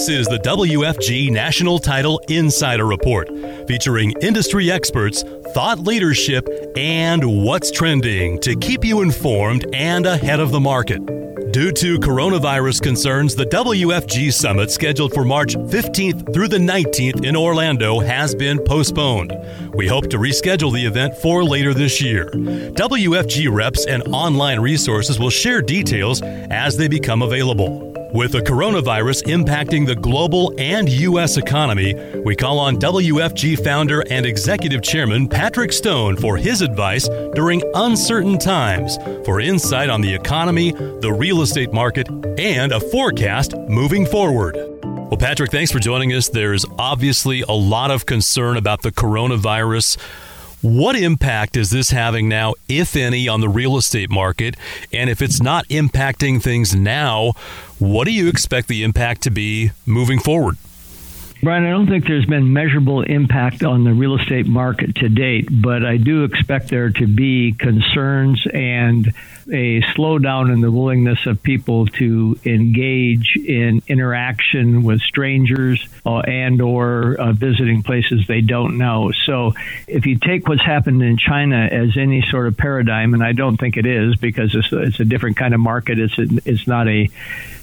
[0.00, 3.28] This is the WFG National Title Insider Report,
[3.68, 10.52] featuring industry experts, thought leadership, and what's trending to keep you informed and ahead of
[10.52, 11.04] the market.
[11.52, 17.36] Due to coronavirus concerns, the WFG Summit scheduled for March 15th through the 19th in
[17.36, 19.34] Orlando has been postponed.
[19.74, 22.30] We hope to reschedule the event for later this year.
[22.30, 27.89] WFG reps and online resources will share details as they become available.
[28.12, 31.36] With the coronavirus impacting the global and U.S.
[31.36, 37.62] economy, we call on WFG founder and executive chairman Patrick Stone for his advice during
[37.76, 44.04] uncertain times for insight on the economy, the real estate market, and a forecast moving
[44.04, 44.56] forward.
[44.82, 46.28] Well, Patrick, thanks for joining us.
[46.28, 49.98] There's obviously a lot of concern about the coronavirus.
[50.62, 54.56] What impact is this having now, if any, on the real estate market?
[54.92, 57.32] And if it's not impacting things now,
[57.78, 60.58] what do you expect the impact to be moving forward?
[61.42, 65.48] Brian, I don't think there's been measurable impact on the real estate market to date,
[65.50, 69.06] but I do expect there to be concerns and
[69.48, 76.60] a slowdown in the willingness of people to engage in interaction with strangers uh, and
[76.60, 79.10] or uh, visiting places they don't know.
[79.24, 79.54] So
[79.88, 83.56] if you take what's happened in China as any sort of paradigm, and I don't
[83.56, 87.08] think it is because it's, it's a different kind of market, it's, it's not a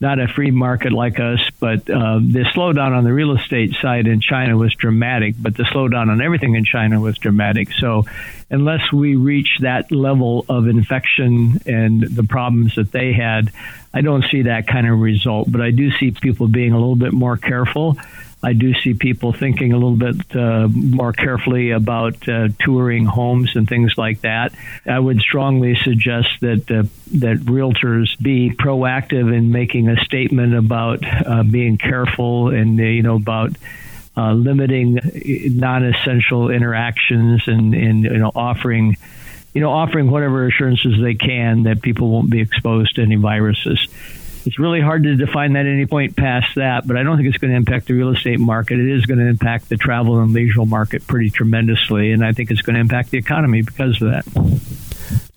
[0.00, 4.06] not a free market like us, but uh, the slowdown on the real estate side
[4.06, 7.70] in China was dramatic, but the slowdown on everything in China was dramatic.
[7.72, 8.06] So,
[8.48, 13.52] unless we reach that level of infection and the problems that they had,
[13.92, 15.52] I don't see that kind of result.
[15.52, 17.98] But I do see people being a little bit more careful.
[18.42, 23.54] I do see people thinking a little bit uh, more carefully about uh, touring homes
[23.54, 24.52] and things like that.
[24.86, 26.84] I would strongly suggest that uh,
[27.18, 33.02] that realtors be proactive in making a statement about uh, being careful and uh, you
[33.02, 33.52] know about.
[34.16, 34.98] Uh, limiting
[35.56, 38.96] non-essential interactions and, and you know offering
[39.54, 43.88] you know offering whatever assurances they can that people won't be exposed to any viruses
[44.46, 47.28] it's really hard to define that at any point past that, but I don't think
[47.28, 48.78] it's going to impact the real estate market.
[48.78, 52.50] It is going to impact the travel and leisure market pretty tremendously, and I think
[52.50, 54.24] it's going to impact the economy because of that.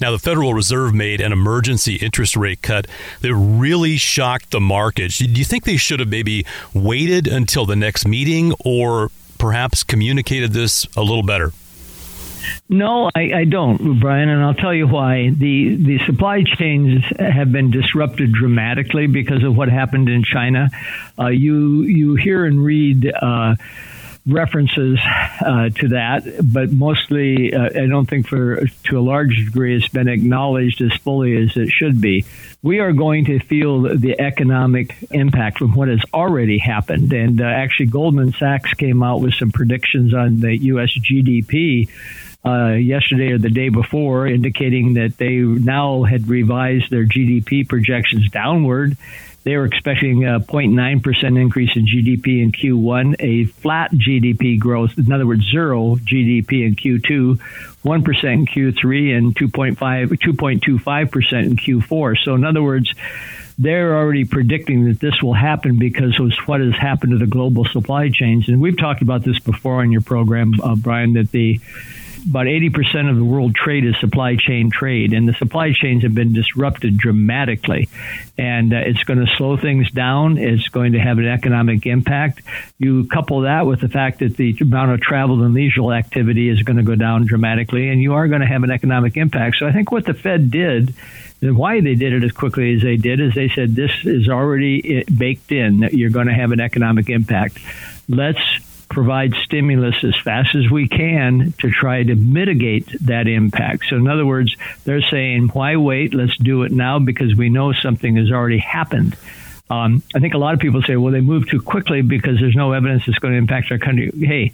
[0.00, 2.88] Now, the Federal Reserve made an emergency interest rate cut
[3.20, 5.12] that really shocked the market.
[5.12, 10.52] Do you think they should have maybe waited until the next meeting or perhaps communicated
[10.52, 11.52] this a little better?
[12.68, 15.30] No, I, I, don't, Brian, and I'll tell you why.
[15.30, 20.70] The the supply chains have been disrupted dramatically because of what happened in China.
[21.18, 23.12] Uh, you you hear and read.
[23.12, 23.56] Uh,
[24.26, 24.98] references
[25.44, 29.88] uh, to that, but mostly uh, I don't think for to a large degree it's
[29.88, 32.24] been acknowledged as fully as it should be.
[32.62, 37.44] We are going to feel the economic impact from what has already happened, and uh,
[37.44, 40.90] actually Goldman Sachs came out with some predictions on the U.S.
[40.96, 41.88] GDP
[42.44, 48.28] uh, yesterday or the day before, indicating that they now had revised their GDP projections
[48.30, 48.96] downward.
[49.44, 55.10] They were expecting a 0.9% increase in GDP in Q1, a flat GDP growth, in
[55.12, 57.40] other words, zero GDP in Q2,
[57.84, 59.76] 1% in Q3, and 2.5,
[60.08, 62.16] 2.25% in Q4.
[62.24, 62.94] So, in other words,
[63.58, 67.64] they're already predicting that this will happen because of what has happened to the global
[67.64, 68.48] supply chains.
[68.48, 71.60] And we've talked about this before on your program, uh, Brian, that the
[72.28, 76.14] about 80% of the world trade is supply chain trade, and the supply chains have
[76.14, 77.88] been disrupted dramatically.
[78.38, 80.38] And uh, it's going to slow things down.
[80.38, 82.42] It's going to have an economic impact.
[82.78, 86.62] You couple that with the fact that the amount of travel and leisure activity is
[86.62, 89.56] going to go down dramatically, and you are going to have an economic impact.
[89.58, 90.94] So I think what the Fed did
[91.42, 94.28] and why they did it as quickly as they did is they said this is
[94.28, 97.58] already uh, baked in that you're going to have an economic impact.
[98.08, 98.40] Let's
[98.92, 103.86] provide stimulus as fast as we can to try to mitigate that impact.
[103.88, 106.14] So, in other words, they're saying, why wait?
[106.14, 109.16] Let's do it now because we know something has already happened.
[109.70, 112.54] Um, I think a lot of people say, well, they moved too quickly because there's
[112.54, 114.12] no evidence it's going to impact our country.
[114.14, 114.52] Hey,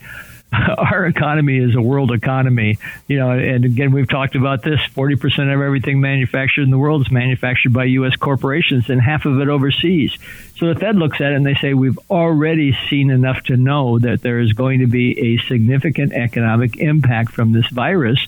[0.78, 2.78] our economy is a world economy.
[3.06, 4.80] You know, and again, we've talked about this.
[4.94, 8.16] Forty percent of everything manufactured in the world is manufactured by U.S.
[8.16, 10.16] corporations, and half of it overseas.
[10.56, 13.98] So the Fed looks at it and they say we've already seen enough to know
[13.98, 18.18] that there is going to be a significant economic impact from this virus.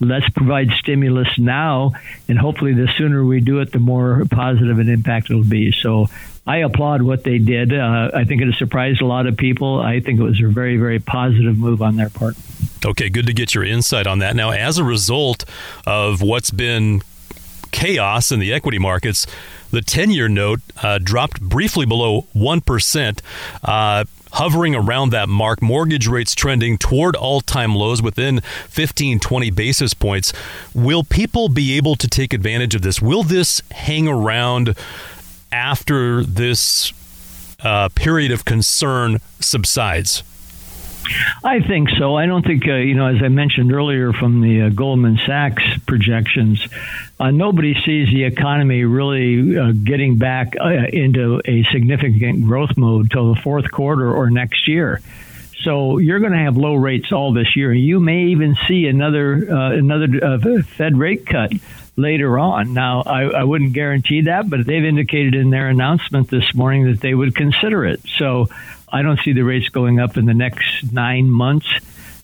[0.00, 1.92] Let's provide stimulus now,
[2.28, 5.72] and hopefully, the sooner we do it, the more positive an impact it'll be.
[5.72, 6.08] So
[6.46, 7.74] I applaud what they did.
[7.74, 9.80] Uh, I think it surprised a lot of people.
[9.80, 12.36] I think it was a very, very positive move on their part.
[12.84, 14.36] Okay, good to get your insight on that.
[14.36, 15.44] Now, as a result
[15.86, 17.02] of what's been
[17.72, 19.26] chaos in the equity markets,
[19.72, 23.18] The 10 year note uh, dropped briefly below 1%.
[23.64, 29.50] Uh, hovering around that mark, mortgage rates trending toward all time lows within 15, 20
[29.50, 30.32] basis points.
[30.74, 33.02] Will people be able to take advantage of this?
[33.02, 34.76] Will this hang around
[35.52, 36.92] after this
[37.62, 40.22] uh, period of concern subsides?
[41.44, 42.16] I think so.
[42.16, 45.62] I don't think, uh, you know, as I mentioned earlier from the uh, Goldman Sachs
[45.86, 46.66] projections,
[47.20, 53.10] uh, nobody sees the economy really uh, getting back uh, into a significant growth mode
[53.10, 55.00] till the fourth quarter or next year.
[55.62, 57.72] So you're going to have low rates all this year.
[57.72, 61.52] You may even see another uh, another Fed rate cut
[61.96, 62.74] later on.
[62.74, 67.00] Now, I, I, wouldn't guarantee that, but they've indicated in their announcement this morning that
[67.00, 68.00] they would consider it.
[68.18, 68.48] So
[68.88, 71.66] I don't see the rates going up in the next nine months.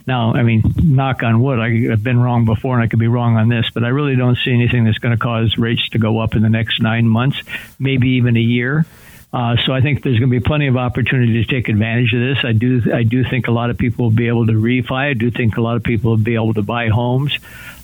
[0.07, 3.07] Now, I mean, knock on wood, I, have been wrong before and I could be
[3.07, 5.99] wrong on this, but I really don't see anything that's going to cause rates to
[5.99, 7.39] go up in the next nine months,
[7.79, 8.85] maybe even a year.
[9.33, 12.21] Uh, so I think there's going to be plenty of opportunity to take advantage of
[12.21, 12.45] this.
[12.45, 14.93] I do I do think a lot of people will be able to refi.
[14.93, 17.39] I do think a lot of people will be able to buy homes.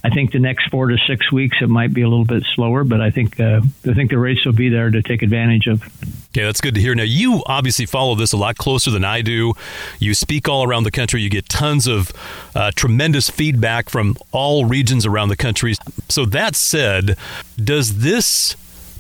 [0.05, 2.85] I think the next four to six weeks it might be a little bit slower,
[2.85, 5.83] but I think uh, I think the rates will be there to take advantage of.
[6.31, 6.95] Okay, that's good to hear.
[6.95, 9.55] Now you obviously follow this a lot closer than I do.
[9.99, 11.21] You speak all around the country.
[11.21, 12.12] You get tons of
[12.55, 15.75] uh, tremendous feedback from all regions around the country.
[16.09, 17.17] So that said,
[17.56, 18.56] does this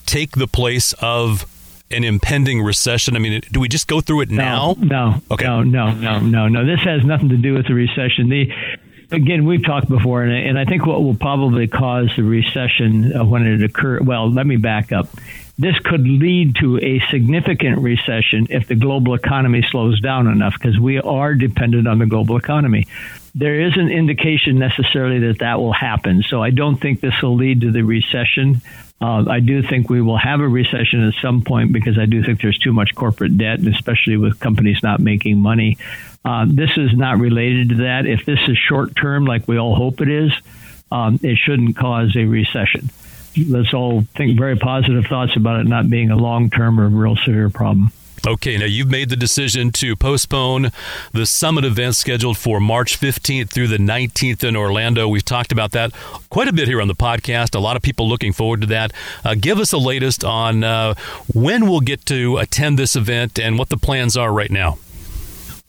[0.06, 1.46] take the place of
[1.90, 3.16] an impending recession?
[3.16, 4.74] I mean, do we just go through it now?
[4.78, 5.44] No, no, okay.
[5.44, 6.66] no, no, no, no, no.
[6.66, 8.28] This has nothing to do with the recession.
[8.28, 8.52] The
[9.10, 13.46] again, we've talked before, and, I think what will probably cause the recession uh, when
[13.46, 14.02] it occurs.
[14.02, 15.08] Well, let me back up.
[15.58, 20.78] This could lead to a significant recession if the global economy slows down enough, because
[20.78, 22.86] we are dependent on the global economy.
[23.34, 26.22] There is an indication necessarily that that will happen.
[26.22, 28.62] So I don't think this will lead to the recession.
[29.00, 32.22] Uh, I do think we will have a recession at some point because I do
[32.22, 35.76] think there's too much corporate debt, especially with companies not making money.
[36.24, 38.06] Uh, this is not related to that.
[38.06, 40.32] If this is short term, like we all hope it is,
[40.90, 42.90] um, it shouldn't cause a recession.
[43.46, 47.16] Let's all think very positive thoughts about it not being a long term or real
[47.16, 47.92] severe problem.
[48.26, 50.72] Okay, now you've made the decision to postpone
[51.12, 55.08] the summit event scheduled for March 15th through the 19th in Orlando.
[55.08, 55.92] We've talked about that
[56.28, 57.54] quite a bit here on the podcast.
[57.54, 58.92] A lot of people looking forward to that.
[59.24, 60.94] Uh, give us the latest on uh,
[61.32, 64.78] when we'll get to attend this event and what the plans are right now.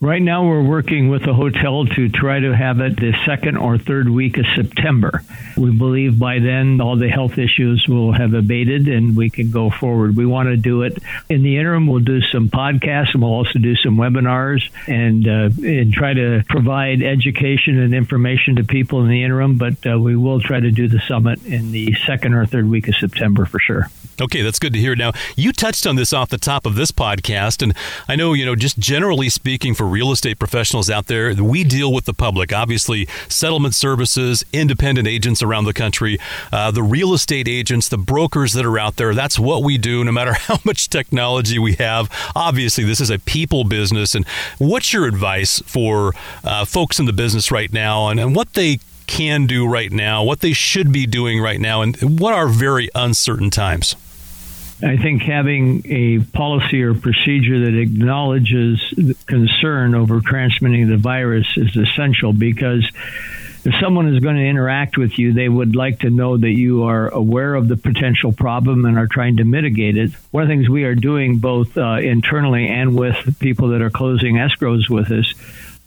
[0.02, 3.78] Right now, we're working with the hotel to try to have it the second or
[3.78, 5.22] third week of September.
[5.58, 9.70] We believe by then all the health issues will have abated and we can go
[9.70, 10.16] forward.
[10.16, 11.00] We want to do it.
[11.28, 15.50] In the interim, we'll do some podcasts and we'll also do some webinars and, uh,
[15.68, 19.58] and try to provide education and information to people in the interim.
[19.58, 22.88] But uh, we will try to do the summit in the second or third week
[22.88, 23.88] of September for sure.
[24.22, 24.96] Okay, that's good to hear.
[24.96, 27.74] Now, you touched on this off the top of this podcast, and
[28.08, 31.94] I know, you know, just generally speaking for real estate professionals out there, we deal
[31.94, 32.52] with the public.
[32.52, 36.18] Obviously, settlement services, independent agents around the country,
[36.52, 39.16] uh, the real estate agents, the brokers that are out there.
[39.16, 42.10] That's what we do, no matter how much technology we have.
[42.36, 44.16] Obviously, this is a people business.
[44.16, 44.28] And
[44.58, 46.14] what's your advice for
[46.44, 50.24] uh, folks in the business right now and, and what they can do right now,
[50.24, 53.96] what they should be doing right now, and what are very uncertain times?
[54.82, 58.82] I think having a policy or procedure that acknowledges
[59.26, 62.90] concern over transmitting the virus is essential because
[63.66, 66.84] if someone is going to interact with you, they would like to know that you
[66.84, 70.12] are aware of the potential problem and are trying to mitigate it.
[70.32, 73.90] One of the things we are doing both uh, internally and with people that are
[73.90, 75.34] closing escrows with us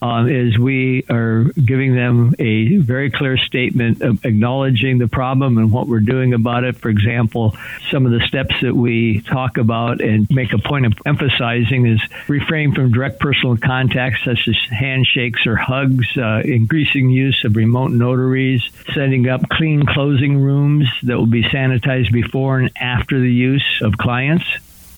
[0.02, 5.70] um, is we are giving them a very clear statement of acknowledging the problem and
[5.70, 6.76] what we're doing about it.
[6.76, 7.56] For example,
[7.90, 12.00] some of the steps that we talk about and make a point of emphasizing is
[12.26, 17.92] refrain from direct personal contact, such as handshakes or hugs, uh, increasing use of remote
[17.92, 23.80] notaries, setting up clean closing rooms that will be sanitized before and after the use
[23.82, 24.44] of clients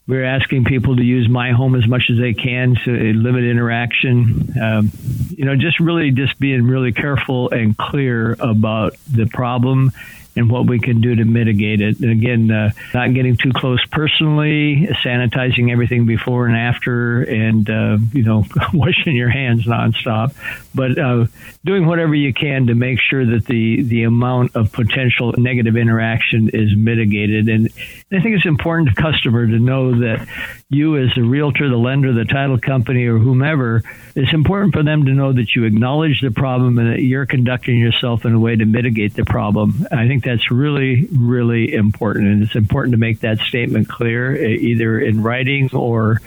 [0.07, 4.53] we're asking people to use my home as much as they can to limit interaction.
[4.61, 4.91] Um,
[5.31, 9.93] you know, just really just being really careful and clear about the problem
[10.37, 12.01] and what we can do to mitigate it.
[12.01, 17.99] And again, uh, not getting too close personally, sanitizing everything before and after, and uh,
[18.13, 20.35] you know, washing your hands nonstop.
[20.75, 21.27] But uh,
[21.65, 26.51] doing whatever you can to make sure that the the amount of potential negative interaction
[26.53, 27.49] is mitigated.
[27.49, 27.69] And
[28.13, 30.27] I think it's important to customer to know that
[30.69, 33.83] you, as the realtor, the lender, the title company, or whomever,
[34.15, 37.79] it's important for them to know that you acknowledge the problem and that you're conducting
[37.79, 39.87] yourself in a way to mitigate the problem.
[39.91, 42.27] I think that's really, really important.
[42.27, 46.21] And it's important to make that statement clear, uh, either in writing or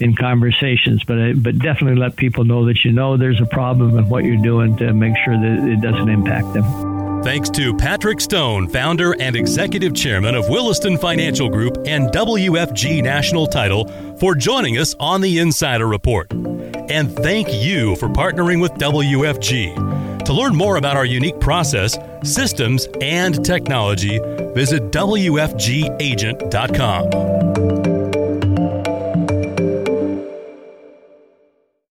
[0.00, 1.04] in conversations.
[1.04, 4.24] But, uh, but definitely let people know that you know there's a problem and what
[4.24, 7.22] you're doing to make sure that it doesn't impact them.
[7.22, 13.46] Thanks to Patrick Stone, founder and executive chairman of Williston Financial Group and WFG National
[13.46, 13.86] Title,
[14.18, 16.32] for joining us on the Insider Report.
[16.32, 20.11] And thank you for partnering with WFG.
[20.26, 24.20] To learn more about our unique process, systems, and technology,
[24.54, 27.91] visit WFGagent.com.